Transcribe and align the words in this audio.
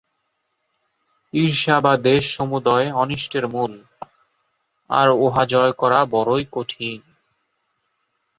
ঈর্ষা 1.33 1.75
বা 1.79 1.93
দ্বেষ 1.97 2.23
সমুদয় 2.35 2.87
অনিষ্টের 2.93 3.45
মূল, 3.47 3.73
আর 4.89 5.07
উহা 5.17 5.43
জয় 5.45 5.73
করা 5.73 5.99
বড়ই 6.05 6.45
কঠিন। 6.51 6.99